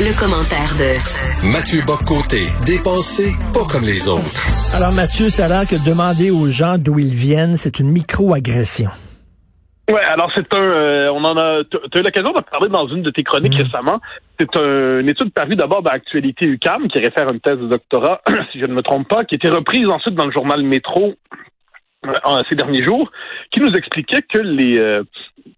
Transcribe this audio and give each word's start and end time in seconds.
Le 0.00 0.12
commentaire 0.18 0.72
de 0.80 1.52
Mathieu 1.52 1.82
Boccoté, 1.86 2.46
dépensé 2.64 3.32
pas 3.52 3.64
comme 3.70 3.84
les 3.84 4.08
autres. 4.08 4.74
Alors 4.74 4.92
Mathieu, 4.92 5.28
ça 5.30 5.44
a 5.44 5.48
l'air 5.48 5.68
que 5.68 5.76
demander 5.88 6.30
aux 6.30 6.48
gens 6.48 6.78
d'où 6.78 6.98
ils 6.98 7.12
viennent, 7.14 7.56
c'est 7.56 7.78
une 7.80 7.90
micro-agression. 7.90 8.88
Ouais, 9.90 10.02
alors 10.04 10.30
c'est 10.34 10.54
un, 10.54 10.58
euh, 10.62 11.10
on 11.12 11.24
en 11.24 11.36
a, 11.36 11.62
tu 11.70 11.76
as 11.98 12.00
eu 12.00 12.02
l'occasion 12.02 12.32
de 12.32 12.40
parler 12.40 12.68
dans 12.68 12.86
une 12.88 13.02
de 13.02 13.10
tes 13.10 13.22
chroniques 13.24 13.58
Mm. 13.58 13.62
récemment. 13.64 14.00
C'est 14.38 14.56
un- 14.56 15.00
une 15.00 15.08
étude 15.08 15.32
parue 15.32 15.56
d'abord 15.56 15.82
dans 15.82 15.90
Actualité 15.90 16.46
UCAM 16.46 16.88
qui 16.88 16.98
réfère 17.00 17.28
à 17.28 17.32
une 17.32 17.40
thèse 17.40 17.58
de 17.58 17.66
doctorat, 17.66 18.22
si 18.52 18.60
je 18.60 18.66
ne 18.66 18.72
me 18.74 18.82
trompe 18.82 19.08
pas, 19.08 19.24
qui 19.24 19.34
a 19.34 19.36
été 19.36 19.48
reprise 19.50 19.86
ensuite 19.88 20.14
dans 20.14 20.26
le 20.26 20.32
journal 20.32 20.62
Métro 20.62 21.14
en- 22.24 22.42
ces 22.48 22.56
derniers 22.56 22.82
jours, 22.84 23.10
qui 23.50 23.60
nous 23.60 23.72
expliquait 23.74 24.22
que 24.22 24.38
les 24.38 24.78
euh, 24.78 25.02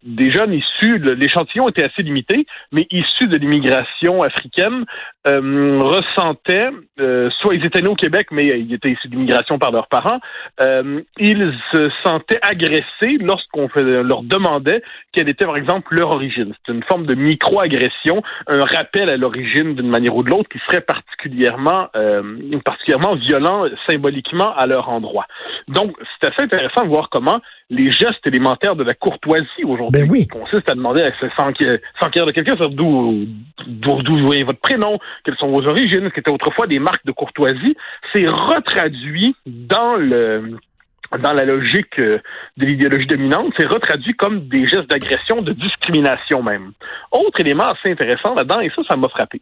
des 0.05 0.31
jeunes 0.31 0.53
issus, 0.53 0.99
l'échantillon 0.99 1.69
était 1.69 1.85
assez 1.85 2.03
limité, 2.03 2.47
mais 2.73 2.87
issus 2.91 3.27
de 3.29 3.37
l'immigration 3.37 4.23
africaine, 4.23 4.85
euh, 5.29 5.79
ressentaient, 5.81 6.71
euh, 7.01 7.31
soit 7.41 7.55
ils 7.55 7.65
étaient 7.65 7.83
nés 7.83 7.89
au 7.89 7.95
Québec, 7.95 8.29
mais 8.33 8.47
ils 8.47 8.73
étaient 8.75 8.91
issus 8.91 9.09
d'immigration 9.09 9.59
par 9.59 9.71
leurs 9.71 9.89
parents, 9.89 10.19
euh, 10.61 11.01
ils 11.19 11.53
se 11.73 11.89
sentaient 12.05 12.41
agressés 12.43 13.19
lorsqu'on 13.21 13.69
leur 13.77 14.23
demandait 14.23 14.83
quelle 15.13 15.29
était, 15.29 15.47
par 15.47 15.57
exemple, 15.57 15.95
leur 15.95 16.11
origine. 16.11 16.53
C'est 16.67 16.73
une 16.73 16.83
forme 16.85 17.07
de 17.07 17.15
micro-agression, 17.15 18.23
un 18.49 18.65
rappel 18.65 19.09
à 19.09 19.17
l'origine 19.17 19.75
d'une 19.75 19.89
manière 19.89 20.17
ou 20.17 20.23
de 20.23 20.31
l'autre 20.31 20.49
qui 20.49 20.59
serait 20.67 20.81
particulièrement, 20.81 21.89
euh, 21.95 22.59
particulièrement 22.65 23.15
violent 23.15 23.67
symboliquement 23.89 24.55
à 24.57 24.67
leur 24.67 24.89
endroit. 24.89 25.27
Donc, 25.69 25.97
assez 26.33 26.43
intéressant 26.43 26.83
de 26.85 26.89
voir 26.89 27.09
comment 27.11 27.41
les 27.71 27.91
gestes 27.91 28.27
élémentaires 28.27 28.77
de 28.77 28.85
la 28.85 28.95
courtoisie 28.95 29.65
aujourd'hui, 29.65 30.01
Ben 30.03 30.11
oui. 30.11 30.21
qui 30.21 30.29
consistent 30.29 30.71
à 30.71 30.75
demander 30.75 31.03
à 31.03 31.13
s'enquérir 32.01 32.27
de 32.27 32.33
quelqu'un, 32.33 32.55
d'où 32.71 33.27
d'où 33.67 34.31
vient 34.31 34.45
votre 34.45 34.61
prénom, 34.61 34.99
quelles 35.25 35.37
sont 35.37 35.49
vos 35.49 35.67
origines, 35.67 36.09
ce 36.09 36.15
qui 36.15 36.21
était 36.21 36.31
autrefois 36.31 36.67
des 36.67 36.79
marques 36.79 37.05
de 37.07 37.13
courtoisie, 37.13 37.77
c'est 38.13 38.27
retraduit 38.27 39.35
dans 39.47 39.97
le 39.97 40.57
dans 41.19 41.33
la 41.33 41.45
logique 41.45 41.99
euh, 41.99 42.19
de 42.57 42.67
l'idéologie 42.67 43.07
dominante, 43.07 43.53
c'est 43.57 43.67
retraduit 43.67 44.15
comme 44.15 44.49
des 44.49 44.67
gestes 44.67 44.89
d'agression, 44.89 45.43
de 45.43 45.53
discrimination 45.53 46.43
même. 46.43 46.73
Autre 47.11 47.41
élément 47.41 47.65
assez 47.65 47.93
intéressant 47.93 48.35
là-dedans, 48.35 48.61
et 48.61 48.71
ça, 48.71 48.83
ça 48.89 48.97
m'a 48.97 49.09
frappé, 49.09 49.41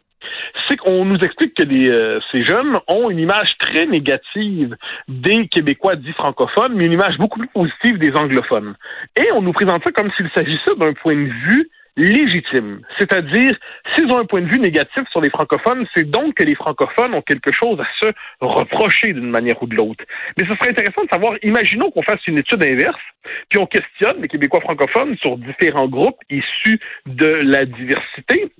c'est 0.67 0.77
qu'on 0.77 1.05
nous 1.05 1.19
explique 1.19 1.53
que 1.55 1.63
les, 1.63 1.89
euh, 1.89 2.19
ces 2.31 2.43
jeunes 2.43 2.77
ont 2.87 3.09
une 3.09 3.19
image 3.19 3.57
très 3.57 3.85
négative 3.85 4.75
des 5.07 5.47
Québécois 5.47 5.95
dits 5.95 6.13
francophones, 6.13 6.73
mais 6.75 6.85
une 6.85 6.93
image 6.93 7.17
beaucoup 7.17 7.39
plus 7.39 7.49
positive 7.49 7.97
des 7.97 8.15
anglophones. 8.15 8.75
Et 9.17 9.31
on 9.33 9.41
nous 9.41 9.53
présente 9.53 9.83
ça 9.83 9.91
comme 9.91 10.11
s'il 10.17 10.29
s'agissait 10.35 10.75
d'un 10.77 10.93
point 10.93 11.15
de 11.15 11.29
vue 11.47 11.69
légitime. 11.97 12.81
C'est-à-dire, 12.97 13.55
s'ils 13.93 14.11
ont 14.11 14.19
un 14.19 14.25
point 14.25 14.41
de 14.41 14.47
vue 14.47 14.59
négatif 14.59 15.03
sur 15.11 15.21
les 15.21 15.29
francophones, 15.29 15.85
c'est 15.93 16.09
donc 16.09 16.35
que 16.35 16.43
les 16.43 16.55
francophones 16.55 17.13
ont 17.13 17.21
quelque 17.21 17.51
chose 17.51 17.79
à 17.79 17.87
se 17.99 18.11
reprocher 18.39 19.13
d'une 19.13 19.29
manière 19.29 19.61
ou 19.61 19.67
de 19.67 19.75
l'autre. 19.75 20.03
Mais 20.37 20.45
ce 20.45 20.55
serait 20.55 20.69
intéressant 20.69 21.03
de 21.03 21.09
savoir, 21.09 21.35
imaginons 21.43 21.91
qu'on 21.91 22.03
fasse 22.03 22.25
une 22.27 22.39
étude 22.39 22.63
inverse, 22.63 23.01
puis 23.49 23.59
on 23.59 23.65
questionne 23.65 24.21
les 24.21 24.27
Québécois 24.27 24.61
francophones 24.61 25.17
sur 25.17 25.37
différents 25.37 25.87
groupes 25.87 26.19
issus 26.29 26.79
de 27.05 27.39
la 27.43 27.65
diversité, 27.65 28.51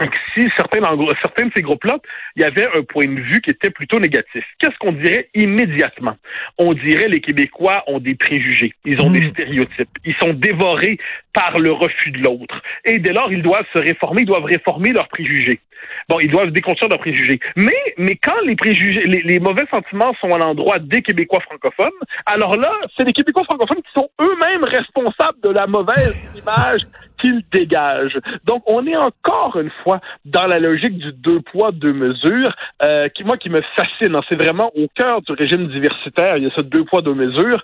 et 0.00 0.06
si 0.34 0.48
certains, 0.56 0.80
certains 1.22 1.46
de 1.46 1.52
ces 1.54 1.62
groupes-là, 1.62 1.98
il 2.34 2.42
y 2.42 2.44
avait 2.44 2.66
un 2.76 2.82
point 2.82 3.06
de 3.06 3.20
vue 3.20 3.40
qui 3.40 3.50
était 3.50 3.70
plutôt 3.70 4.00
négatif. 4.00 4.44
Qu'est-ce 4.58 4.76
qu'on 4.78 4.90
dirait 4.92 5.28
immédiatement? 5.34 6.16
On 6.58 6.74
dirait 6.74 7.08
les 7.08 7.20
Québécois 7.20 7.84
ont 7.86 8.00
des 8.00 8.16
préjugés, 8.16 8.74
ils 8.84 9.00
ont 9.00 9.08
Mm. 9.08 9.12
des 9.12 9.28
stéréotypes, 9.30 9.88
ils 10.04 10.14
sont 10.16 10.32
dévorés 10.32 10.98
par 11.32 11.58
le 11.60 11.70
refus 11.70 12.10
de 12.10 12.18
l'autre. 12.18 12.60
Et 12.84 12.98
dès 12.98 13.12
lors, 13.12 13.32
ils 13.32 13.42
doivent 13.42 13.66
se 13.72 13.78
réformer, 13.78 14.22
ils 14.22 14.26
doivent 14.26 14.44
réformer 14.44 14.90
leurs 14.92 15.08
préjugés. 15.08 15.60
Bon, 16.08 16.18
ils 16.18 16.30
doivent 16.30 16.50
déconstruire 16.50 16.88
leurs 16.90 16.98
préjugés. 16.98 17.38
Mais, 17.56 17.72
mais 17.96 18.16
quand 18.16 18.40
les 18.44 18.56
préjugés, 18.56 19.04
les, 19.06 19.22
les 19.22 19.38
mauvais 19.38 19.64
sentiments 19.70 20.14
sont 20.20 20.30
à 20.32 20.38
l'endroit 20.38 20.78
des 20.80 21.02
Québécois 21.02 21.40
francophones, 21.40 21.90
alors 22.26 22.56
là, 22.56 22.72
c'est 22.96 23.04
les 23.04 23.12
Québécois 23.12 23.44
francophones 23.44 23.82
qui 23.82 23.92
sont 23.94 24.08
eux-mêmes 24.20 24.64
responsables 24.64 25.40
de 25.42 25.50
la 25.50 25.66
mauvaise 25.66 26.40
image 26.42 26.82
qu'ils 27.24 27.42
dégagent. 27.52 28.18
Donc, 28.44 28.62
on 28.66 28.86
est 28.86 28.96
encore 28.96 29.56
une 29.58 29.70
fois 29.82 30.00
dans 30.24 30.46
la 30.46 30.58
logique 30.58 30.98
du 30.98 31.12
deux 31.12 31.40
poids, 31.40 31.72
deux 31.72 31.92
mesures, 31.92 32.54
euh, 32.82 33.08
qui, 33.08 33.24
moi, 33.24 33.36
qui 33.36 33.50
me 33.50 33.62
fascine. 33.76 34.16
C'est 34.28 34.40
vraiment 34.40 34.70
au 34.76 34.86
cœur 34.94 35.22
du 35.22 35.32
régime 35.32 35.68
diversitaire. 35.68 36.36
Il 36.36 36.44
y 36.44 36.46
a 36.46 36.50
ce 36.56 36.62
deux 36.62 36.84
poids, 36.84 37.02
deux 37.02 37.14
mesures. 37.14 37.62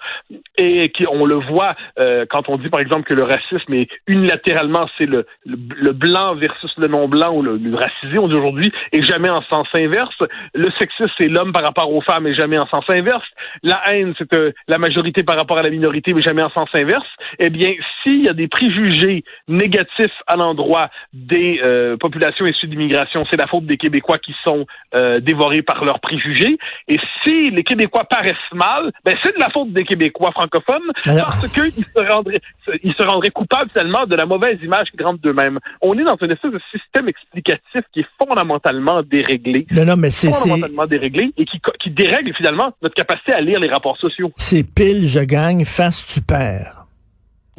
Et 0.57 0.89
qui, 0.91 1.07
on 1.07 1.25
le 1.27 1.37
voit 1.37 1.75
euh, 1.99 2.25
quand 2.29 2.49
on 2.49 2.57
dit, 2.57 2.69
par 2.69 2.81
exemple, 2.81 3.05
que 3.05 3.15
le 3.15 3.25
racisme 3.25 3.75
est 3.75 3.89
unilatéralement, 4.07 4.89
c'est 4.97 5.07
le, 5.07 5.27
le, 5.45 5.57
le 5.77 5.93
blanc 5.93 6.35
versus 6.35 6.73
le 6.79 6.89
non-blanc 6.89 7.35
ou 7.35 7.43
le, 7.43 7.57
le 7.57 7.75
racisé, 7.75 8.19
on 8.19 8.29
dit 8.29 8.39
aujourd'hui, 8.39 8.73
et 8.93 9.03
jamais 9.03 9.29
en 9.29 9.43
sens 9.43 9.67
inverse. 9.75 10.17
Le 10.55 10.71
sexisme, 10.79 11.11
c'est 11.19 11.29
l'homme 11.29 11.53
par 11.53 11.63
rapport 11.63 11.93
aux 11.93 12.01
femmes 12.01 12.27
et 12.27 12.35
jamais 12.35 12.59
en 12.59 12.67
sens 12.67 12.85
inverse. 12.89 13.27
La 13.63 13.81
haine, 13.91 14.15
c'est 14.19 14.33
euh, 14.35 14.53
la 14.69 14.79
majorité 14.79 15.23
par 15.23 15.37
rapport 15.37 15.59
à 15.59 15.63
la 15.63 15.71
minorité, 15.71 16.15
mais 16.15 16.23
jamais 16.23 16.43
en 16.43 16.51
sens 16.51 16.69
inverse. 16.75 17.09
Eh 17.39 17.51
bien, 17.51 17.73
s'il 18.03 18.25
y 18.25 18.29
a 18.29 18.33
des 18.33 18.49
préjugés 18.49 19.25
négatifs 19.51 20.15
à 20.27 20.37
l'endroit 20.37 20.91
des 21.13 21.61
euh, 21.63 21.97
populations 21.97 22.47
issues 22.47 22.69
d'immigration, 22.69 23.25
c'est 23.31 23.37
la 23.37 23.47
faute 23.47 23.67
des 23.67 23.77
Québécois 23.77 24.19
qui 24.19 24.35
sont 24.45 24.65
euh, 24.95 25.21
dévorés 25.21 25.63
par 25.63 25.85
leurs 25.85 26.01
préjugés. 26.01 26.57
Et 26.89 26.99
si 27.23 27.51
les 27.51 27.63
Québécois 27.63 28.05
paraissent 28.05 28.35
mal, 28.53 28.93
ben 29.05 29.17
c'est 29.23 29.35
de 29.35 29.41
la 29.41 29.51
faute 29.51 29.73
des 29.73 29.85
Québécois 29.85 30.31
francophones 30.33 30.91
Alors- 31.07 31.27
parce 31.27 31.49
qu'ils 31.49 31.85
se 31.85 32.13
rendraient, 32.13 32.41
ils 32.83 32.95
se 32.95 33.03
rendraient 33.03 33.31
coupables 33.31 33.71
tellement 33.71 34.07
de 34.07 34.17
la 34.17 34.27
mauvaise 34.27 34.59
image 34.63 34.89
qu'ils 34.91 35.05
rendent 35.05 35.21
d'eux-mêmes. 35.21 35.59
On 35.81 35.99
est 35.99 36.05
dans 36.05 36.17
une 36.21 36.31
espèce 36.31 36.53
de 36.53 36.61
système 36.71 37.09
explicatif 37.09 37.83
qui 37.93 38.01
est 38.01 38.07
fondamentalement 38.19 39.03
déréglé. 39.03 39.67
Non, 39.71 39.85
non, 39.85 39.97
mais 39.97 40.11
c'est, 40.11 40.31
Fondamentalement 40.33 40.87
déréglé 40.87 41.33
et 41.37 41.45
qui, 41.45 41.61
qui 41.81 41.91
dérègle 41.91 42.35
finalement 42.35 42.73
notre 42.83 42.95
capacité 42.95 43.33
à 43.33 43.41
lire 43.41 43.59
les 43.61 43.69
rapports 43.69 43.97
sociaux. 43.97 44.33
c'est 44.37 44.63
pile, 44.65 45.07
je 45.07 45.21
gagne, 45.21 45.65
face, 45.65 46.07
tu 46.07 46.21
perds. 46.21 46.80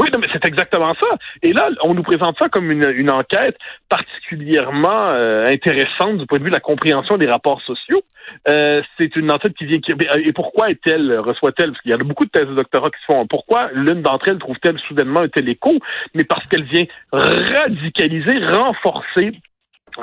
Oui, 0.01 0.09
non, 0.11 0.19
mais 0.19 0.27
c'est 0.33 0.45
exactement 0.45 0.95
ça. 0.95 1.09
Et 1.43 1.53
là, 1.53 1.69
on 1.83 1.93
nous 1.93 2.01
présente 2.01 2.35
ça 2.39 2.49
comme 2.49 2.71
une, 2.71 2.89
une 2.95 3.11
enquête 3.11 3.55
particulièrement 3.87 5.09
euh, 5.09 5.45
intéressante 5.47 6.17
du 6.17 6.25
point 6.25 6.39
de 6.39 6.43
vue 6.43 6.49
de 6.49 6.55
la 6.55 6.59
compréhension 6.59 7.17
des 7.17 7.27
rapports 7.27 7.61
sociaux. 7.61 8.01
Euh, 8.47 8.81
c'est 8.97 9.15
une 9.15 9.31
enquête 9.31 9.53
qui 9.53 9.65
vient... 9.65 9.79
qui- 9.79 9.91
et 10.23 10.33
pourquoi 10.33 10.71
est-elle, 10.71 11.19
reçoit-elle, 11.19 11.71
parce 11.71 11.81
qu'il 11.81 11.91
y 11.91 11.93
a 11.93 11.97
beaucoup 11.97 12.25
de 12.25 12.31
thèses 12.31 12.47
de 12.47 12.55
doctorat 12.55 12.89
qui 12.89 12.99
se 13.01 13.05
font, 13.13 13.27
pourquoi 13.27 13.69
l'une 13.73 14.01
d'entre 14.01 14.29
elles 14.29 14.39
trouve-t-elle 14.39 14.79
soudainement 14.87 15.21
un 15.21 15.27
tel 15.27 15.47
écho? 15.49 15.71
Mais 16.15 16.23
parce 16.23 16.45
qu'elle 16.47 16.63
vient 16.63 16.85
radicaliser, 17.11 18.43
renforcer 18.45 19.33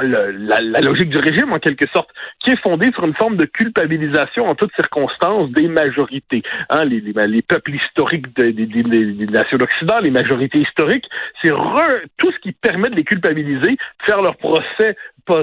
le- 0.00 0.30
la, 0.32 0.60
la 0.60 0.80
logique 0.80 1.10
du 1.10 1.18
régime, 1.18 1.52
en 1.52 1.58
quelque 1.58 1.86
sorte, 1.92 2.10
qui 2.40 2.50
est 2.50 2.60
fondée 2.60 2.90
sur 2.94 3.04
une 3.04 3.14
forme 3.14 3.36
de 3.36 3.44
culpabilisation 3.44 4.46
en 4.48 4.54
toutes 4.54 4.74
circonstances 4.74 5.50
des 5.50 5.68
majorités. 5.68 6.42
Hein, 6.70 6.84
les, 6.84 7.00
les, 7.00 7.12
les 7.26 7.42
peuples 7.42 7.74
historiques 7.74 8.34
de- 8.36 8.50
des, 8.50 8.66
des- 8.66 8.82
des- 8.82 9.12
des 9.12 9.26
nations 9.26 9.58
d'Occident, 9.58 9.98
les 10.00 10.10
majorités 10.10 10.58
historiques, 10.60 11.06
c'est 11.42 11.50
tout 12.18 12.30
ce 12.32 12.38
qui 12.40 12.52
permet 12.52 12.90
de 12.90 12.96
les 12.96 13.04
culpabiliser, 13.04 13.72
de 13.72 14.04
faire 14.04 14.22
leur 14.22 14.36
procès 14.36 14.96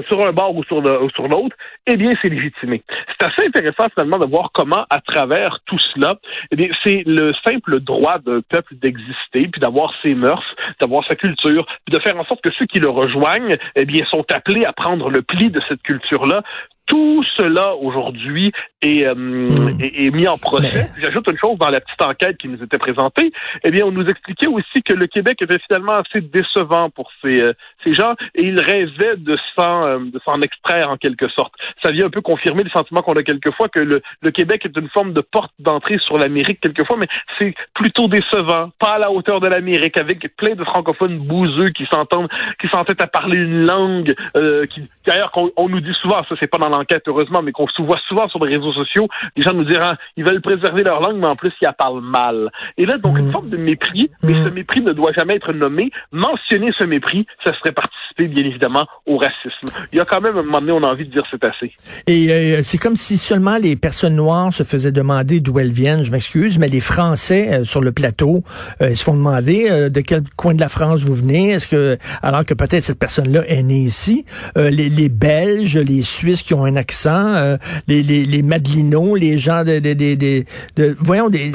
sur 0.08 0.26
un 0.26 0.32
bord 0.32 0.56
ou 0.56 0.64
sur, 0.64 0.80
l'autre, 0.80 1.56
eh 1.86 1.96
bien, 1.96 2.10
c'est 2.20 2.28
légitimé. 2.28 2.82
C'est 3.08 3.26
assez 3.28 3.46
intéressant, 3.46 3.86
finalement, 3.94 4.18
de 4.18 4.26
voir 4.26 4.50
comment, 4.52 4.84
à 4.90 5.00
travers 5.00 5.58
tout 5.66 5.78
cela, 5.94 6.16
eh 6.50 6.56
c'est 6.84 7.04
le 7.06 7.30
simple 7.46 7.78
droit 7.80 8.18
d'un 8.18 8.40
peuple 8.40 8.74
d'exister, 8.74 9.46
puis 9.46 9.60
d'avoir 9.60 9.92
ses 10.02 10.14
mœurs, 10.14 10.42
d'avoir 10.80 11.04
sa 11.06 11.14
culture, 11.14 11.66
puis 11.86 11.96
de 11.96 12.02
faire 12.02 12.18
en 12.18 12.24
sorte 12.24 12.42
que 12.42 12.50
ceux 12.58 12.66
qui 12.66 12.80
le 12.80 12.88
rejoignent, 12.88 13.56
eh 13.76 13.84
bien, 13.84 14.04
sont 14.06 14.24
appelés 14.36 14.64
à 14.64 14.72
prendre 14.72 15.10
le 15.10 15.22
pli 15.22 15.50
de 15.50 15.60
cette 15.68 15.82
culture-là. 15.82 16.42
Tout 16.86 17.24
cela 17.36 17.74
aujourd'hui 17.76 18.52
est, 18.82 19.06
euh, 19.06 19.14
Mm. 19.16 19.80
est, 19.80 20.06
est 20.06 20.10
mis 20.14 20.28
en 20.28 20.38
procès. 20.38 20.90
J'ajoute 21.02 21.28
une 21.30 21.38
chose 21.38 21.58
dans 21.58 21.70
la 21.70 21.80
petite 21.80 22.00
enquête 22.02 22.36
qui 22.38 22.48
nous 22.48 22.62
était 22.62 22.78
présentée. 22.78 23.32
Eh 23.64 23.70
bien, 23.70 23.84
on 23.84 23.92
nous 23.92 24.06
expliquait 24.06 24.46
aussi 24.46 24.82
que 24.84 24.92
le 24.92 25.06
Québec 25.06 25.40
était 25.42 25.58
finalement 25.58 25.92
assez 25.92 26.20
décevant 26.20 26.90
pour 26.90 27.10
ces, 27.22 27.40
euh, 27.40 27.52
ces 27.84 27.94
gens 27.94 28.14
et 28.34 28.44
ils 28.44 28.60
rêvaient 28.60 29.16
de 29.16 29.34
s'en 29.56 29.84
euh, 29.86 29.98
de 29.98 30.20
s'en 30.24 30.40
extraire 30.42 30.90
en 30.90 30.96
quelque 30.96 31.28
sorte. 31.28 31.54
Ça 31.82 31.90
vient 31.90 32.06
un 32.06 32.10
peu 32.10 32.20
confirmer 32.20 32.62
le 32.62 32.70
sentiment 32.70 33.02
qu'on 33.02 33.16
a 33.16 33.22
quelquefois 33.22 33.68
que 33.68 33.80
le, 33.80 34.02
le 34.20 34.30
Québec 34.30 34.62
est 34.64 34.76
une 34.76 34.88
forme 34.88 35.12
de 35.12 35.20
porte 35.20 35.52
d'entrée 35.58 35.98
sur 35.98 36.18
l'Amérique 36.18 36.60
quelquefois, 36.60 36.96
mais 36.96 37.08
c'est 37.38 37.54
plutôt 37.74 38.08
décevant, 38.08 38.70
pas 38.78 38.94
à 38.94 38.98
la 38.98 39.10
hauteur 39.10 39.40
de 39.40 39.48
l'Amérique, 39.48 39.96
avec 39.98 40.36
plein 40.36 40.54
de 40.54 40.64
francophones 40.64 41.18
bouseux 41.18 41.68
qui 41.68 41.86
s'entendent, 41.86 42.28
qui 42.60 42.68
s'entêtent 42.68 43.00
à 43.00 43.06
parler 43.06 43.38
une 43.38 43.66
langue 43.66 44.14
euh, 44.36 44.66
qui 44.66 44.82
d'ailleurs 45.04 45.30
qu'on 45.32 45.50
on 45.56 45.68
nous 45.68 45.80
dit 45.80 45.94
souvent, 46.00 46.22
ça 46.28 46.34
c'est 46.40 46.50
pas 46.50 46.58
dans 46.58 46.75
l'enquête 46.78 47.02
heureusement, 47.06 47.42
mais 47.42 47.52
qu'on 47.52 47.66
se 47.68 47.82
voit 47.82 47.98
souvent 48.08 48.28
sur 48.28 48.44
les 48.44 48.56
réseaux 48.56 48.72
sociaux, 48.72 49.08
les 49.36 49.42
gens 49.42 49.52
nous 49.54 49.64
disent 49.64 49.78
ah, 49.80 49.96
ils 50.16 50.24
veulent 50.24 50.40
préserver 50.40 50.82
leur 50.84 51.00
langue, 51.00 51.16
mais 51.18 51.26
en 51.28 51.36
plus 51.36 51.52
ils 51.60 51.64
la 51.64 51.72
parlent 51.72 52.00
mal. 52.02 52.50
Et 52.78 52.86
là 52.86 52.98
donc 52.98 53.18
une 53.18 53.28
Mm. 53.28 53.32
forme 53.32 53.48
de 53.50 53.56
mépris, 53.56 54.10
mais 54.22 54.34
Mm. 54.34 54.44
ce 54.44 54.50
mépris 54.50 54.80
ne 54.82 54.92
doit 54.92 55.12
jamais 55.12 55.34
être 55.36 55.52
nommé. 55.52 55.90
Mentionner 56.12 56.70
ce 56.78 56.84
mépris, 56.84 57.26
ça 57.44 57.52
serait 57.58 57.72
participer 57.72 58.28
bien 58.28 58.44
évidemment, 58.44 58.86
au 59.06 59.18
racisme. 59.18 59.66
Il 59.92 59.98
y 59.98 60.00
a 60.00 60.04
quand 60.04 60.20
même, 60.20 60.36
un 60.38 60.42
moment 60.42 60.60
donné, 60.60 60.72
on 60.72 60.82
a 60.82 60.90
envie 60.92 61.06
de 61.06 61.12
dire 61.12 61.22
c'est 61.30 61.44
assez. 61.44 61.72
Et 62.06 62.30
euh, 62.30 62.60
c'est 62.62 62.78
comme 62.78 62.96
si 62.96 63.18
seulement 63.18 63.56
les 63.58 63.76
personnes 63.76 64.16
noires 64.16 64.52
se 64.52 64.62
faisaient 64.62 64.92
demander 64.92 65.40
d'où 65.40 65.58
elles 65.58 65.70
viennent. 65.72 66.04
Je 66.04 66.10
m'excuse, 66.10 66.58
mais 66.58 66.68
les 66.68 66.80
Français 66.80 67.48
euh, 67.60 67.64
sur 67.64 67.80
le 67.82 67.92
plateau, 67.92 68.42
euh, 68.80 68.90
ils 68.90 68.96
se 68.96 69.04
font 69.04 69.14
demander 69.14 69.90
de 69.90 70.00
quel 70.00 70.22
coin 70.36 70.54
de 70.54 70.60
la 70.60 70.68
France 70.68 71.02
vous 71.04 71.14
venez. 71.14 71.50
Est-ce 71.50 71.66
que, 71.68 71.96
alors 72.22 72.44
que 72.44 72.54
peut-être 72.54 72.84
cette 72.84 72.98
personne-là 72.98 73.42
est 73.48 73.62
née 73.62 73.80
ici, 73.80 74.24
les, 74.56 74.88
les, 74.88 75.08
Belges, 75.08 75.76
les 75.78 76.02
Suisses 76.02 76.42
qui 76.42 76.54
ont 76.54 76.65
un 76.66 76.76
accent, 76.76 77.56
les, 77.88 78.02
les, 78.02 78.24
les 78.24 78.42
Madelinos, 78.42 79.16
les 79.18 79.38
gens 79.38 79.64
de, 79.64 79.78
de, 79.78 79.94
de, 79.94 80.44
de 80.76 80.96
voyons, 81.00 81.28
des, 81.28 81.52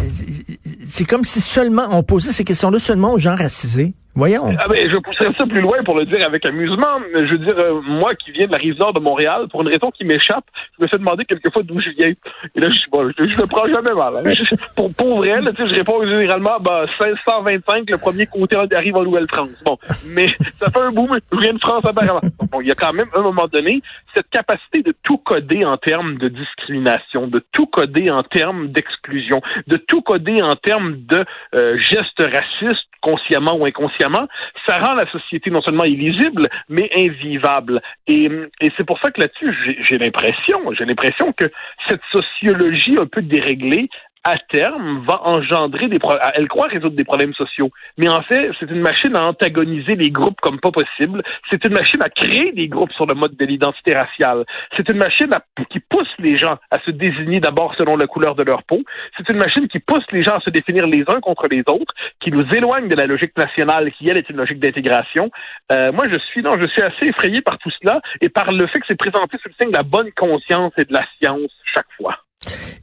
c'est 0.86 1.06
comme 1.06 1.24
si 1.24 1.42
seulement 1.42 1.88
on 1.92 2.04
posait 2.04 2.32
ces 2.32 2.44
questions-là 2.44 2.80
seulement 2.80 3.14
aux 3.14 3.20
gens 3.20 3.36
racisés. 3.36 3.94
Voyons. 4.14 4.54
Ah 4.60 4.66
ben, 4.68 4.90
je 4.92 4.98
pousserais 4.98 5.34
ça 5.38 5.46
plus 5.46 5.62
loin 5.62 5.84
pour 5.86 5.98
le 5.98 6.06
dire 6.06 6.26
avec 6.26 6.46
amusement. 6.46 7.00
Je 7.14 7.32
veux 7.32 7.38
dire, 7.38 7.58
euh, 7.58 7.80
moi 7.82 8.14
qui 8.16 8.32
viens 8.32 8.46
de 8.46 8.52
la 8.52 8.58
rive 8.58 8.78
nord 8.78 8.94
de 8.94 9.00
Montréal, 9.00 9.48
pour 9.50 9.62
une 9.62 9.70
raison 9.70 9.90
qui 9.90 10.04
m'échappe, 10.04 10.44
je 10.78 10.84
me 10.84 10.88
suis 10.88 10.98
demandé 10.98 11.24
quelquefois 11.24 11.64
d'où 11.64 11.80
je 11.80 11.92
viens. 11.92 12.08
Et 12.08 12.60
là, 12.60 12.68
je 12.68 12.74
suis 12.74 12.90
bon, 12.92 13.10
je, 13.18 13.26
je 13.26 13.42
le 13.42 13.48
prends 13.48 13.68
jamais 13.68 13.94
mal. 13.94 14.14
Hein. 14.18 14.58
pour, 14.76 14.94
pour 14.94 15.18
vrai, 15.20 15.40
là, 15.40 15.52
je 15.58 15.64
réponds 15.64 16.06
généralement, 16.06 16.60
bah, 16.60 16.86
1625, 17.00 17.90
le 17.90 17.98
premier 17.98 18.26
côté 18.26 18.58
arrive 18.76 18.98
en 18.98 19.04
Nouvelle-France. 19.04 19.50
Bon, 19.66 19.78
mais 20.14 20.28
ça 20.60 20.70
fait 20.70 20.82
un 20.82 20.92
boom. 20.92 21.18
Je 21.32 21.40
viens 21.40 21.54
de 21.54 21.60
France 21.60 21.84
apparemment. 21.88 22.22
Bon, 22.52 22.60
il 22.60 22.68
y 22.68 22.72
a 22.72 22.76
quand 22.76 22.92
même, 22.92 23.08
à 23.16 23.20
un 23.20 23.24
moment 23.24 23.48
donné, 23.48 23.82
cette 24.14 24.30
capacité 24.30 24.84
de 24.84 24.94
tout 25.04 25.20
coder 25.20 25.64
en 25.64 25.78
termes 25.78 26.18
de 26.18 26.28
discrimination, 26.28 27.28
de 27.28 27.42
tout 27.54 27.68
coder 27.68 28.12
en 28.12 28.24
termes 28.24 28.68
d'exclusion, 28.68 29.42
de 29.68 29.78
tout 29.78 30.02
coder 30.02 30.42
en 30.42 30.58
termes 30.58 30.98
de 31.08 31.24
euh, 31.56 31.78
gestes 31.78 32.20
racistes 32.20 32.91
consciemment 33.02 33.56
ou 33.58 33.66
inconsciemment, 33.66 34.28
ça 34.66 34.78
rend 34.80 34.94
la 34.94 35.10
société 35.12 35.50
non 35.50 35.62
seulement 35.62 35.84
illisible, 35.86 36.48
mais 36.70 36.90
invivable. 36.96 37.82
Et, 38.08 38.30
et 38.62 38.72
c'est 38.78 38.86
pour 38.86 39.00
ça 39.00 39.12
que 39.12 39.22
là-dessus, 39.22 39.84
j'ai 39.84 39.98
l'impression, 39.98 40.60
j'ai 40.74 40.86
l'impression 40.86 41.34
que 41.34 41.52
cette 41.90 42.02
sociologie 42.12 42.96
un 43.00 43.08
peu 43.08 43.22
déréglée, 43.22 43.90
à 44.24 44.38
terme, 44.38 45.04
va 45.08 45.22
engendrer 45.24 45.88
des 45.88 45.98
problèmes. 45.98 46.22
Elle 46.36 46.48
croit 46.48 46.68
résoudre 46.68 46.96
des 46.96 47.04
problèmes 47.04 47.34
sociaux. 47.34 47.72
Mais 47.98 48.08
en 48.08 48.22
fait, 48.22 48.52
c'est 48.60 48.70
une 48.70 48.82
machine 48.82 49.16
à 49.16 49.24
antagoniser 49.26 49.96
les 49.96 50.12
groupes 50.12 50.40
comme 50.42 50.60
pas 50.60 50.72
possible. 50.72 51.24
C'est 51.50 51.64
une 51.66 51.74
machine 51.74 52.02
à 52.04 52.10
créer 52.10 52.52
des 52.52 52.68
groupes 52.68 52.92
sur 52.94 53.08
le 53.08 53.16
mode 53.16 53.36
de 53.36 53.46
l'identité 53.46 53.94
raciale. 53.94 54.46
C'est 54.78 54.90
une 54.90 54.98
machine 54.98 55.30
qui 55.70 55.80
pousse 55.80 56.12
les 56.20 56.38
gens 56.38 56.58
à 56.70 56.80
se 56.86 56.92
désigner 56.92 57.40
d'abord 57.40 57.74
selon 57.76 57.96
la 57.96 58.06
couleur 58.06 58.36
de 58.36 58.44
leur 58.44 58.64
peau. 58.64 58.82
C'est 59.18 59.28
une 59.30 59.40
machine 59.40 59.68
qui 59.68 59.80
pousse 59.80 60.06
les 60.12 60.24
gens 60.24 60.36
à 60.36 60.42
se 60.42 60.50
définir 60.50 60.86
les 60.86 61.04
uns 61.08 61.20
contre 61.20 61.48
les 61.50 61.62
autres, 61.68 61.94
qui 62.20 62.32
nous 62.32 62.46
éloigne 62.54 62.88
de 62.88 62.96
la 62.96 63.08
logique 63.08 63.36
nationale 63.38 63.92
qui, 63.94 64.08
elle, 64.10 64.18
est 64.18 64.30
une 64.30 64.38
logique 64.38 64.60
d'intégration. 64.60 65.32
Euh, 65.72 65.92
moi, 65.92 66.08
je 66.10 66.18
suis, 66.18 66.44
non, 66.44 66.52
je 66.60 66.68
suis 66.68 66.82
assez 66.82 67.06
effrayé 67.06 67.42
par 67.42 67.58
tout 67.58 67.72
cela 67.82 68.02
et 68.22 68.30
par 68.30 68.52
le 68.52 68.68
fait 68.68 68.80
que 68.80 68.86
c'est 68.88 68.96
présenté 68.98 69.38
sous 69.42 69.50
le 69.50 69.56
signe 69.60 69.72
de 69.72 69.78
la 69.78 69.84
bonne 69.84 70.12
conscience 70.12 70.74
et 70.78 70.86
de 70.86 70.94
la 70.94 71.06
science 71.18 71.52
chaque 71.74 71.92
fois. 71.98 72.20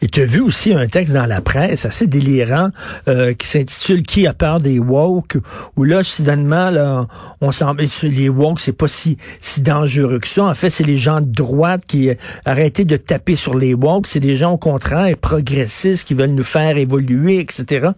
Et 0.01 0.09
tu 0.09 0.21
as 0.21 0.25
vu 0.25 0.41
aussi 0.41 0.73
un 0.73 0.87
texte 0.87 1.15
dans 1.15 1.27
la 1.27 1.41
presse 1.41 1.85
assez 1.85 2.07
délirant 2.07 2.71
euh, 3.09 3.35
qui 3.35 3.49
s'intitule 3.49 4.03
Qui 4.03 4.27
a 4.27 4.33
peur 4.33 4.61
des 4.61 4.79
woke? 4.79 5.39
Où 5.77 5.85
là 5.85 6.05
soudainement 6.05 6.71
là 6.71 7.07
on 7.41 7.51
s'en 7.51 7.75
les 8.03 8.29
woke 8.29 8.61
c'est 8.61 8.73
pas 8.73 8.89
si 8.89 9.19
si 9.41 9.61
dangereux 9.61 10.21
que 10.21 10.29
ça. 10.29 10.45
En 10.45 10.55
fait 10.55 10.71
c'est 10.71 10.85
les 10.85 10.97
gens 10.97 11.21
de 11.21 11.31
droite 11.31 11.83
qui 11.87 12.11
euh, 12.11 12.15
arrêtent 12.45 12.87
de 12.87 12.97
taper 12.97 13.35
sur 13.35 13.57
les 13.57 13.75
woke. 13.75 14.07
C'est 14.07 14.21
des 14.21 14.37
gens 14.37 14.53
au 14.53 14.59
contraire 14.59 15.17
progressistes 15.17 16.07
qui 16.07 16.15
veulent 16.15 16.31
nous 16.31 16.45
faire 16.45 16.77
évoluer 16.77 17.41
etc 17.41 17.89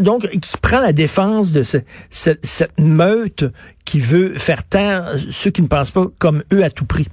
donc 0.00 0.28
qui 0.28 0.56
prend 0.60 0.80
la 0.80 0.92
défense 0.92 1.52
de 1.52 1.62
cette 2.10 2.72
meute 2.78 3.44
qui 3.84 4.00
veut 4.00 4.34
faire 4.38 4.64
taire 4.64 5.12
ceux 5.30 5.50
qui 5.50 5.62
ne 5.62 5.68
pensent 5.68 5.90
pas 5.90 6.06
comme 6.18 6.42
eux 6.52 6.64
à 6.64 6.70
tout 6.70 6.86
prix. 6.86 7.06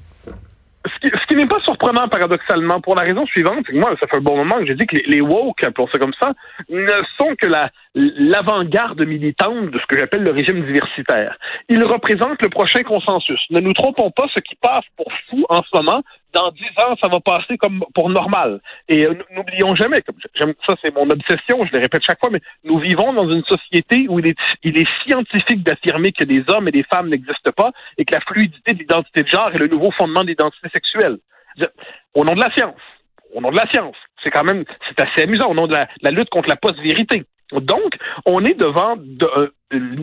Ce 0.85 1.27
qui, 1.27 1.35
n'est 1.35 1.47
pas 1.47 1.59
surprenant, 1.83 2.07
paradoxalement, 2.07 2.81
pour 2.81 2.95
la 2.95 3.03
raison 3.03 3.25
suivante, 3.25 3.65
moi, 3.73 3.93
ça 3.99 4.07
fait 4.07 4.17
un 4.17 4.21
bon 4.21 4.37
moment 4.37 4.57
que 4.59 4.65
j'ai 4.65 4.75
dit 4.75 4.85
que 4.85 4.97
les, 5.05 5.21
woke, 5.21 5.63
appelons 5.63 5.87
ça 5.87 5.99
comme 5.99 6.13
ça, 6.19 6.33
ne 6.69 6.87
sont 7.17 7.35
que 7.39 7.47
la 7.47 7.69
l'avant-garde 7.95 9.01
militante 9.05 9.69
de 9.69 9.77
ce 9.77 9.85
que 9.85 9.97
j'appelle 9.97 10.23
le 10.23 10.31
régime 10.31 10.65
diversitaire. 10.65 11.37
Ils 11.69 11.83
représentent 11.83 12.41
le 12.41 12.49
prochain 12.49 12.81
consensus. 12.81 13.39
Ne 13.51 13.59
nous 13.59 13.73
trompons 13.73 14.09
pas, 14.09 14.25
ce 14.33 14.39
qui 14.39 14.55
passe 14.55 14.85
pour 14.97 15.05
fou 15.29 15.45
en 15.47 15.61
ce 15.61 15.77
moment, 15.77 16.01
dans 16.33 16.49
dix 16.53 16.71
ans, 16.79 16.95
ça 16.99 17.07
va 17.07 17.19
passer 17.19 17.55
comme 17.57 17.85
pour 17.93 18.09
normal. 18.09 18.61
Et 18.89 19.05
euh, 19.05 19.13
n'oublions 19.35 19.75
jamais, 19.75 20.01
comme 20.01 20.15
ça 20.65 20.73
c'est 20.81 20.95
mon 20.95 21.07
obsession, 21.07 21.63
je 21.67 21.71
le 21.71 21.81
répète 21.81 22.01
chaque 22.03 22.19
fois, 22.19 22.31
mais 22.31 22.41
nous 22.63 22.79
vivons 22.79 23.13
dans 23.13 23.29
une 23.29 23.43
société 23.43 24.07
où 24.09 24.17
il 24.17 24.25
est, 24.25 24.37
il 24.63 24.75
est 24.79 24.89
scientifique 25.03 25.61
d'affirmer 25.61 26.11
que 26.13 26.23
des 26.23 26.43
hommes 26.47 26.67
et 26.67 26.71
des 26.71 26.85
femmes 26.91 27.09
n'existent 27.09 27.51
pas 27.55 27.71
et 27.99 28.05
que 28.05 28.15
la 28.15 28.21
fluidité 28.21 28.73
de 28.73 28.79
l'identité 28.79 29.21
de 29.21 29.27
genre 29.27 29.51
est 29.53 29.59
le 29.59 29.67
nouveau 29.67 29.91
fondement 29.91 30.23
de 30.23 30.29
l'identité 30.29 30.67
sexuelle. 30.73 31.19
Au 32.13 32.23
nom 32.23 32.33
de 32.33 32.39
la 32.39 32.51
science. 32.51 32.79
Au 33.33 33.41
nom 33.41 33.51
de 33.51 33.57
la 33.57 33.69
science. 33.69 33.95
C'est 34.23 34.31
quand 34.31 34.43
même, 34.43 34.63
c'est 34.87 35.01
assez 35.01 35.23
amusant, 35.23 35.49
au 35.49 35.53
nom 35.53 35.67
de 35.67 35.73
la 35.73 36.11
lutte 36.11 36.29
contre 36.29 36.49
la 36.49 36.55
post-vérité. 36.55 37.25
Donc, 37.51 37.95
on 38.25 38.43
est 38.43 38.55
devant 38.55 38.95
de, 38.97 39.27
euh, 39.37 39.49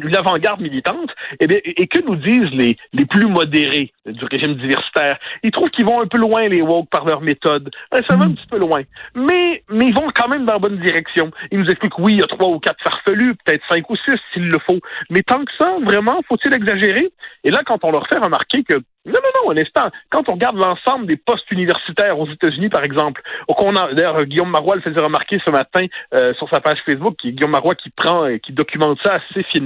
l'avant-garde 0.08 0.60
militante, 0.60 1.10
et, 1.40 1.46
eh 1.48 1.82
et, 1.82 1.86
que 1.86 2.00
nous 2.04 2.16
disent 2.16 2.50
les, 2.52 2.76
les 2.92 3.04
plus 3.04 3.26
modérés 3.26 3.92
du 4.06 4.24
régime 4.24 4.54
diversitaire? 4.54 5.18
Ils 5.42 5.50
trouvent 5.50 5.70
qu'ils 5.70 5.84
vont 5.84 6.00
un 6.00 6.06
peu 6.06 6.18
loin, 6.18 6.48
les 6.48 6.62
woke, 6.62 6.88
par 6.90 7.04
leur 7.04 7.20
méthode. 7.20 7.70
ça 7.92 8.00
va 8.16 8.24
un 8.24 8.28
hmm. 8.28 8.34
petit 8.34 8.46
peu 8.46 8.58
loin. 8.58 8.82
Mais, 9.14 9.62
mais 9.68 9.86
ils 9.86 9.94
vont 9.94 10.08
quand 10.14 10.28
même 10.28 10.46
dans 10.46 10.54
la 10.54 10.58
bonne 10.58 10.78
direction. 10.78 11.30
Ils 11.50 11.58
nous 11.58 11.70
expliquent, 11.70 11.98
oui, 11.98 12.14
il 12.14 12.20
y 12.20 12.22
a 12.22 12.26
trois 12.26 12.48
ou 12.48 12.58
quatre 12.58 12.82
farfelus, 12.82 13.34
peut-être 13.44 13.62
cinq 13.68 13.88
ou 13.90 13.96
six 13.96 14.18
s'il 14.32 14.48
le 14.48 14.58
faut. 14.58 14.80
Mais 15.10 15.22
tant 15.22 15.44
que 15.44 15.52
ça, 15.58 15.76
vraiment, 15.82 16.20
faut-il 16.28 16.52
exagérer? 16.52 17.10
Et 17.44 17.50
là, 17.50 17.60
quand 17.64 17.84
on 17.84 17.90
leur 17.90 18.06
fait 18.08 18.18
remarquer 18.18 18.62
que 18.62 18.82
non, 19.06 19.14
non, 19.14 19.46
non, 19.46 19.50
un 19.52 19.56
instant. 19.56 19.88
Quand 20.10 20.28
on 20.28 20.34
regarde 20.34 20.56
l'ensemble 20.56 21.06
des 21.06 21.16
postes 21.16 21.50
universitaires 21.50 22.18
aux 22.18 22.28
États-Unis, 22.28 22.68
par 22.68 22.84
exemple, 22.84 23.22
qu'on 23.48 23.74
a, 23.74 23.94
d'ailleurs, 23.94 24.24
Guillaume 24.26 24.50
Marois 24.50 24.76
le 24.76 24.82
faisait 24.82 25.00
remarquer 25.00 25.40
ce 25.44 25.50
matin 25.50 25.86
euh, 26.12 26.34
sur 26.34 26.48
sa 26.50 26.60
page 26.60 26.78
Facebook, 26.84 27.16
qui, 27.16 27.32
Guillaume 27.32 27.52
Marois 27.52 27.74
qui 27.74 27.88
prend 27.90 28.26
et 28.26 28.40
qui 28.40 28.52
documente 28.52 28.98
ça 29.02 29.14
assez 29.14 29.42
finement. 29.44 29.59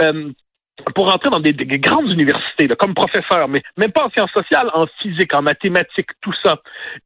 Euh, 0.00 0.32
pour 0.94 1.12
entrer 1.12 1.30
dans 1.30 1.40
des, 1.40 1.52
grandes 1.52 2.10
universités, 2.10 2.66
comme 2.78 2.94
professeur, 2.94 3.48
mais 3.48 3.62
même 3.76 3.92
pas 3.92 4.06
en 4.06 4.10
sciences 4.10 4.32
sociales, 4.32 4.70
en 4.72 4.86
physique, 5.00 5.34
en 5.34 5.42
mathématiques, 5.42 6.08
tout 6.20 6.32
ça, 6.42 6.56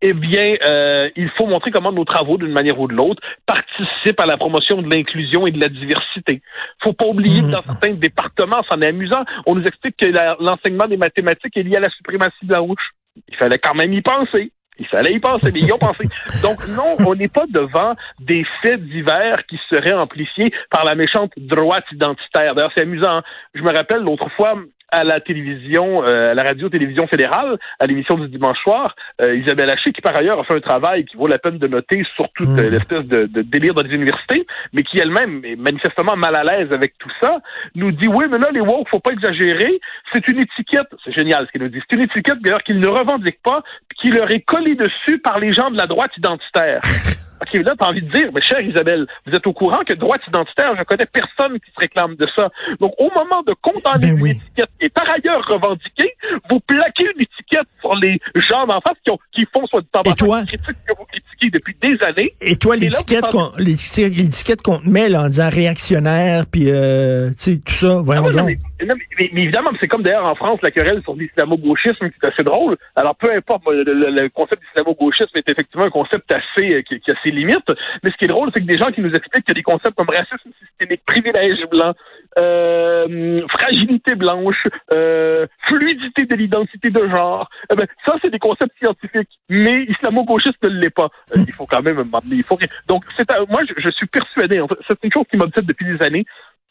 eh 0.01 0.13
bien, 0.13 0.57
euh, 0.65 1.11
il 1.17 1.29
faut 1.37 1.47
montrer 1.47 1.71
comment 1.71 1.93
nos 1.93 2.05
travaux, 2.05 2.39
d'une 2.39 2.53
manière 2.53 2.79
ou 2.81 2.89
de 2.89 2.95
l'autre, 2.95 3.23
participent 3.45 4.21
à 4.21 4.27
la 4.27 4.37
promotion 4.37 4.83
de 4.83 4.89
l'inclusion 4.89 5.47
et 5.47 5.51
de 5.51 5.61
la 5.61 5.69
diversité. 5.69 6.43
faut 6.83 6.93
pas 6.93 7.07
oublier 7.07 7.41
que 7.41 7.47
dans 7.47 7.61
mmh. 7.61 7.67
certains 7.67 7.95
départements, 7.95 8.63
c'en 8.69 8.81
est 8.81 8.87
amusant, 8.87 9.25
on 9.47 9.57
nous 9.57 9.65
explique 9.65 9.97
que 9.97 10.07
l'enseignement 10.41 10.87
des 10.87 10.97
mathématiques 10.97 11.57
est 11.57 11.63
lié 11.63 11.77
à 11.77 11.81
la 11.81 11.91
suprématie 11.91 12.47
blanche. 12.47 12.93
Il 13.29 13.37
fallait 13.37 13.59
quand 13.59 13.75
même 13.75 13.93
y 13.93 14.03
penser. 14.03 14.53
Il 14.79 14.87
fallait 14.87 15.13
y 15.13 15.19
penser, 15.19 15.51
mais 15.53 15.61
ils 15.61 15.73
ont 15.73 15.79
pensé. 15.79 16.05
Donc 16.43 16.67
non, 16.69 16.97
on 17.01 17.15
n'est 17.15 17.29
pas 17.29 17.47
devant 17.49 17.95
des 18.21 18.45
faits 18.63 18.83
divers 18.85 19.45
qui 19.47 19.59
seraient 19.71 19.95
amplifiés 19.95 20.53
par 20.71 20.85
la 20.85 20.95
méchante 20.95 21.33
droite 21.37 21.85
identitaire. 21.93 22.55
D'ailleurs, 22.55 22.73
c'est 22.77 22.83
amusant. 22.83 23.19
Hein. 23.19 23.23
Je 23.55 23.63
me 23.63 23.73
rappelle 23.73 24.03
l'autre 24.03 24.29
fois, 24.37 24.55
à 24.91 25.05
la 25.05 25.21
télévision, 25.21 26.05
euh, 26.05 26.31
à 26.31 26.35
la 26.35 26.43
radio-télévision 26.43 27.07
fédérale, 27.07 27.59
à 27.79 27.87
l'émission 27.87 28.17
du 28.17 28.29
dimanche 28.29 28.59
soir, 28.63 28.95
euh, 29.21 29.37
Isabelle 29.37 29.71
Haché, 29.71 29.93
qui 29.93 30.01
par 30.01 30.17
ailleurs 30.17 30.41
a 30.41 30.45
fait 30.45 30.55
un 30.55 30.61
travail 30.61 31.05
qui 31.05 31.17
vaut 31.17 31.27
la 31.27 31.39
peine 31.39 31.59
de 31.59 31.67
noter 31.67 32.05
sur 32.15 32.29
toute 32.35 32.49
mmh. 32.49 32.69
l'espèce 32.69 33.05
de, 33.05 33.27
de, 33.27 33.43
délire 33.43 33.75
dans 33.75 33.83
les 33.83 33.95
universités, 33.95 34.47
mais 34.73 34.83
qui 34.83 34.99
elle-même 34.99 35.45
est 35.45 35.57
manifestement 35.57 36.17
mal 36.17 36.37
à 36.37 36.45
l'aise 36.45 36.73
avec 36.73 36.97
tout 36.99 37.11
ça, 37.21 37.39
nous 37.75 37.93
dit 37.93 38.09
oui, 38.09 38.27
mais 38.31 38.39
là, 38.39 38.49
les 38.53 38.61
woke, 38.61 38.89
faut 38.89 39.01
pas 39.01 39.13
exagérer, 39.13 39.81
c'est 40.13 40.27
une 40.29 40.39
étiquette, 40.39 40.89
c'est 41.05 41.13
génial 41.13 41.47
ce 41.47 41.53
qu'il 41.53 41.63
nous 41.63 41.69
dit, 41.69 41.81
c'est 41.89 41.97
une 41.97 42.05
étiquette 42.05 42.41
d'ailleurs 42.41 42.63
qu'ils 42.63 42.81
ne 42.81 42.89
revendiquent 42.89 43.43
pas, 43.43 43.63
qui 44.01 44.11
leur 44.11 44.31
est 44.31 44.41
collée 44.41 44.77
dessus 44.77 45.19
par 45.19 45.39
les 45.39 45.53
gens 45.53 45.71
de 45.71 45.77
la 45.77 45.87
droite 45.87 46.13
identitaire. 46.17 46.81
OK, 47.41 47.63
là, 47.63 47.75
t'as 47.79 47.87
envie 47.87 48.03
de 48.03 48.11
dire, 48.11 48.31
mais 48.35 48.41
chère 48.43 48.61
Isabelle, 48.61 49.07
vous 49.27 49.35
êtes 49.35 49.47
au 49.47 49.53
courant 49.53 49.81
que 49.87 49.93
droite 49.93 50.21
identitaire, 50.27 50.75
je 50.79 50.83
connais 50.85 51.07
personne 51.07 51.59
qui 51.61 51.71
se 51.71 51.81
réclame 51.81 52.17
de 52.17 52.27
ça. 52.35 52.49
Donc, 52.81 52.93
au 52.99 53.11
moment 53.15 53.43
de 53.47 53.55
condamner 53.61 54.13
ben 54.13 54.19
une 54.19 54.27
étiquette 54.27 54.71
qui 54.79 54.87
est 54.87 54.89
par 54.89 55.09
ailleurs 55.11 55.45
revendiquée, 55.47 56.13
vous 56.51 56.61
plaquez 56.61 57.05
une 57.05 57.23
étiquette 57.23 57.69
sur 57.81 57.95
les 57.97 58.19
gens 58.37 58.67
d'en 58.67 58.81
face 58.81 58.97
qui, 59.05 59.11
ont, 59.11 59.19
qui 59.33 59.47
font 59.55 59.67
soit 59.67 59.81
du 59.81 59.89
temps 59.89 60.03
critique 60.03 60.77
que 60.87 60.95
vous 60.97 61.05
critiquez 61.05 61.51
depuis 61.51 61.77
des 61.81 62.03
années. 62.03 62.33
Et 62.41 62.57
toi, 62.57 62.77
l'étiquette 62.77 64.63
qu'on 64.63 64.79
te 64.79 64.89
met 64.89 65.09
là, 65.09 65.23
en 65.23 65.29
disant 65.29 65.51
réactionnaire, 65.51 66.45
puis 66.51 66.71
euh, 66.71 67.31
tu 67.31 67.35
sais, 67.39 67.59
tout 67.59 67.75
ça, 67.75 68.01
voyons 68.03 68.27
ah 68.27 68.76
mais, 68.81 69.31
évidemment, 69.33 69.71
c'est 69.81 69.89
comme 69.89 70.03
d'ailleurs 70.03 70.27
en 70.27 70.35
France, 70.35 70.61
la 70.63 70.71
querelle 70.71 71.03
sur 71.03 71.15
l'islamo-gauchisme, 71.15 72.11
qui 72.11 72.17
est 72.23 72.27
assez 72.27 72.43
drôle. 72.43 72.77
Alors, 72.95 73.15
peu 73.17 73.31
importe, 73.33 73.63
le, 73.67 74.29
concept 74.29 74.63
d'islamo-gauchisme 74.63 75.37
est 75.37 75.49
effectivement 75.49 75.87
un 75.87 75.91
concept 75.91 76.31
assez, 76.33 76.75
euh, 76.75 76.83
qui, 76.83 77.01
qui 77.01 77.13
ses 77.25 77.31
limites. 77.31 77.73
Mais 78.03 78.11
ce 78.11 78.17
qui 78.17 78.25
est 78.25 78.29
drôle, 78.29 78.51
c'est 78.55 78.61
que 78.61 78.67
des 78.67 78.79
gens 78.79 78.91
qui 78.91 79.01
nous 79.01 79.13
expliquent 79.13 79.45
qu'il 79.45 79.57
y 79.57 79.59
a 79.59 79.61
des 79.61 79.63
concepts 79.63 79.95
comme 79.97 80.09
racisme 80.09 80.51
systémique, 80.61 81.03
privilège 81.07 81.65
blanc, 81.71 81.95
euh, 82.39 83.41
fragilité 83.49 84.15
blanche, 84.15 84.63
euh, 84.93 85.47
fluidité 85.69 86.27
de 86.27 86.37
l'identité 86.37 86.91
de 86.91 87.09
genre, 87.09 87.49
eh 87.73 87.77
ben, 87.77 87.87
ça, 88.05 88.17
c'est 88.21 88.31
des 88.31 88.39
concepts 88.39 88.77
scientifiques. 88.79 89.31
Mais 89.49 89.85
islamo-gauchiste 89.85 90.63
ne 90.63 90.69
l'est 90.69 90.91
pas. 90.91 91.09
Euh, 91.35 91.41
il 91.47 91.53
faut 91.53 91.67
quand 91.67 91.83
même 91.83 92.05
il 92.31 92.43
faut 92.43 92.59
Donc, 92.89 93.05
c'est 93.17 93.27
moi, 93.49 93.63
je, 93.77 93.91
suis 93.91 94.07
persuadé, 94.07 94.61
en 94.61 94.69
c'est 94.87 94.99
une 95.03 95.13
chose 95.13 95.25
qui 95.31 95.39
m'obsède 95.39 95.67
depuis 95.67 95.87
des 95.87 96.05
années, 96.05 96.25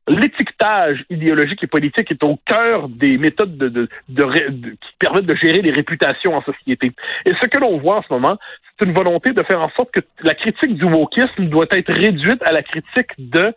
l'étiquetage 0.07 1.03
idéologique 1.09 1.63
et 1.63 1.67
politique 1.67 2.11
est 2.11 2.23
au 2.23 2.37
cœur 2.45 2.89
des 2.89 3.17
méthodes 3.17 3.57
de, 3.57 3.69
de, 3.69 3.87
qui 4.09 4.89
permettent 4.99 5.25
de 5.25 5.35
gérer 5.35 5.61
les 5.61 5.71
réputations 5.71 6.35
en 6.35 6.43
société. 6.43 6.91
Et 7.25 7.31
ce 7.41 7.47
que 7.47 7.57
l'on 7.57 7.77
voit 7.79 7.97
en 7.97 8.03
ce 8.03 8.13
moment, 8.13 8.37
c'est 8.77 8.85
une 8.85 8.93
volonté 8.93 9.31
de 9.31 9.41
faire 9.43 9.61
en 9.61 9.69
sorte 9.71 9.91
que 9.91 10.01
la 10.21 10.35
critique 10.35 10.75
du 10.75 10.85
wokisme 10.85 11.45
doit 11.45 11.67
être 11.71 11.91
réduite 11.91 12.41
à 12.43 12.51
la 12.51 12.61
critique 12.61 13.11
de 13.17 13.53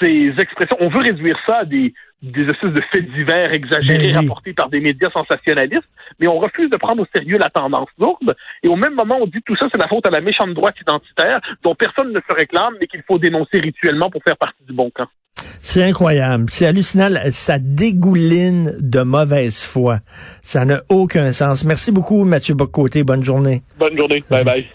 ces 0.00 0.34
expressions. 0.38 0.76
On 0.80 0.88
veut 0.88 1.00
réduire 1.00 1.38
ça 1.46 1.58
à 1.58 1.64
des 1.64 1.94
des 2.22 2.44
espèces 2.44 2.72
de 2.72 2.82
faits 2.92 3.12
divers 3.12 3.52
exagérés 3.52 4.12
ben 4.12 4.20
rapportés 4.20 4.54
par 4.54 4.70
des 4.70 4.80
médias 4.80 5.10
sensationnalistes, 5.10 5.88
mais 6.18 6.26
on 6.28 6.38
refuse 6.38 6.70
de 6.70 6.76
prendre 6.76 7.02
au 7.02 7.06
sérieux 7.14 7.36
la 7.38 7.50
tendance 7.50 7.90
lourde. 7.98 8.34
Et 8.62 8.68
au 8.68 8.76
même 8.76 8.94
moment, 8.94 9.18
on 9.20 9.26
dit 9.26 9.42
tout 9.44 9.54
ça, 9.56 9.66
c'est 9.70 9.80
la 9.80 9.86
faute 9.86 10.06
à 10.06 10.10
la 10.10 10.20
méchante 10.20 10.54
droite 10.54 10.76
identitaire 10.80 11.40
dont 11.62 11.74
personne 11.74 12.12
ne 12.12 12.20
se 12.20 12.34
réclame, 12.34 12.74
mais 12.80 12.86
qu'il 12.86 13.02
faut 13.02 13.18
dénoncer 13.18 13.58
rituellement 13.58 14.10
pour 14.10 14.22
faire 14.22 14.36
partie 14.36 14.64
du 14.64 14.72
bon 14.72 14.90
camp. 14.90 15.08
C'est 15.68 15.82
incroyable. 15.82 16.44
C'est 16.48 16.64
hallucinant. 16.64 17.10
Ça 17.32 17.58
dégouline 17.58 18.76
de 18.78 19.00
mauvaise 19.00 19.64
foi. 19.64 19.98
Ça 20.40 20.64
n'a 20.64 20.84
aucun 20.88 21.32
sens. 21.32 21.64
Merci 21.64 21.90
beaucoup, 21.90 22.22
Mathieu 22.22 22.54
Bocoté. 22.54 23.02
Bonne 23.02 23.24
journée. 23.24 23.64
Bonne 23.76 23.96
journée. 23.98 24.22
Bye 24.30 24.44
bye. 24.44 24.66